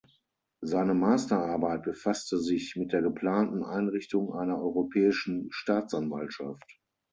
[0.61, 6.79] Seine Masterarbeit befasste sich mit der geplanten Einrichtung einer Europäischen Staatsanwaltschaft.